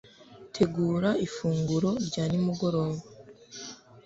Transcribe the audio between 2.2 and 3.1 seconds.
nimugoroba